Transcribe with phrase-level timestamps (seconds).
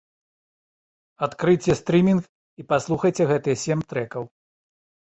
[1.27, 2.23] Адкрыйце стрымінг
[2.65, 4.23] і паслухайце гэтыя сем трэкаў.